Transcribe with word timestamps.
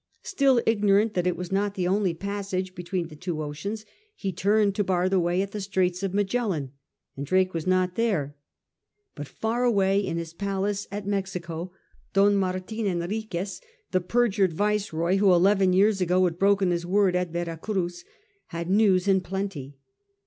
Still 0.23 0.63
ignorant 0.65 1.13
that 1.13 1.27
it 1.27 1.37
was 1.37 1.51
not 1.51 1.75
the 1.75 1.87
only 1.87 2.15
passage 2.15 2.73
between 2.73 3.09
the 3.09 3.15
two 3.15 3.43
oceans, 3.43 3.85
he 4.15 4.31
turned 4.31 4.73
to 4.73 4.83
bar 4.83 5.07
the 5.07 5.19
way 5.19 5.43
at 5.43 5.51
the 5.51 5.61
Straits 5.61 6.01
of 6.01 6.11
Magellan, 6.11 6.71
and 7.15 7.23
Drake 7.23 7.53
was 7.53 7.67
not 7.67 7.93
there. 7.93 8.35
But 9.13 9.27
far 9.27 9.63
away, 9.63 9.99
in 9.99 10.17
his 10.17 10.33
palace 10.33 10.87
at 10.91 11.05
Mexico, 11.05 11.71
Don 12.13 12.35
Martin 12.35 12.87
Enriquez, 12.87 13.61
the 13.91 14.01
perjured 14.01 14.53
Viceroy 14.53 15.17
who 15.17 15.31
eleven 15.31 15.71
years 15.71 16.01
ago 16.01 16.23
had 16.25 16.39
broken 16.39 16.71
his 16.71 16.83
word 16.83 17.15
at 17.15 17.29
Vera 17.29 17.55
Cruz, 17.55 18.03
had 18.47 18.71
news 18.71 19.07
in 19.07 19.21
plenty. 19.21 19.75